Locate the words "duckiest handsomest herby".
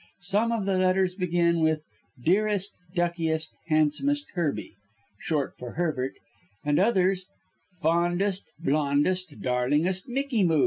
2.95-4.73